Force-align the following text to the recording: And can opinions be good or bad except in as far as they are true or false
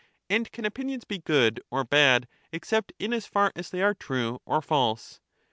And 0.31 0.51
can 0.51 0.65
opinions 0.65 1.03
be 1.05 1.19
good 1.19 1.61
or 1.69 1.83
bad 1.83 2.27
except 2.51 2.91
in 2.97 3.13
as 3.13 3.27
far 3.27 3.51
as 3.55 3.69
they 3.69 3.83
are 3.83 3.93
true 3.93 4.41
or 4.47 4.59
false 4.59 5.19